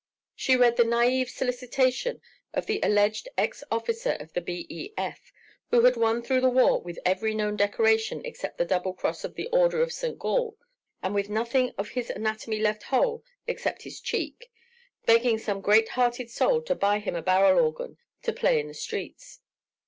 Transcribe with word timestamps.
She 0.35 0.55
read 0.55 0.77
the 0.77 0.83
naïve 0.83 1.29
solicitation 1.29 2.21
of 2.55 2.65
the 2.65 2.79
alleged 2.81 3.29
ex 3.37 3.63
officer 3.69 4.13
of 4.19 4.33
the 4.33 4.41
B.E.F., 4.41 5.31
who 5.69 5.81
had 5.81 5.95
won 5.95 6.23
through 6.23 6.41
the 6.41 6.49
war 6.49 6.81
with 6.81 6.97
every 7.05 7.35
known 7.35 7.55
decoration 7.55 8.19
except 8.25 8.57
the 8.57 8.65
Double 8.65 8.95
Cross 8.95 9.23
of 9.25 9.35
the 9.35 9.45
Order 9.49 9.79
of 9.83 9.93
St. 9.93 10.17
Gall 10.17 10.57
and 11.03 11.13
with 11.13 11.29
nothing 11.29 11.71
of 11.77 11.89
his 11.89 12.09
anatomy 12.09 12.57
left 12.57 12.81
whole 12.81 13.23
except 13.45 13.83
his 13.83 14.01
cheek, 14.01 14.51
begging 15.05 15.37
some 15.37 15.61
great 15.61 15.89
hearted 15.89 16.31
soul 16.31 16.63
to 16.63 16.73
buy 16.73 16.97
him 16.97 17.13
a 17.15 17.21
barrel 17.21 17.63
organ 17.63 17.97
to 18.23 18.33
play 18.33 18.59
in 18.59 18.67
the 18.67 18.73
streets. 18.73 19.41